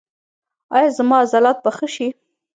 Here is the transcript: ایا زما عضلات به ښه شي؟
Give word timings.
ایا 0.75 0.89
زما 0.97 1.17
عضلات 1.23 1.57
به 1.63 1.71
ښه 1.77 1.87
شي؟ 1.95 2.07